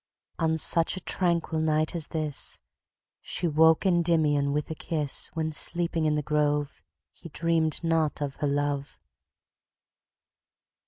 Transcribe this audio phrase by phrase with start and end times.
[0.39, 2.57] On such a tranquil night as this,
[3.21, 6.81] She woke Endymion with a kiss, When, sleeping in the grove,
[7.13, 8.99] He dreamed not of her love.